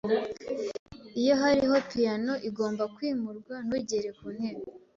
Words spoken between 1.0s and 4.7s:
Iyo hariho piyano igomba kwimurwa, ntugere kuntebe.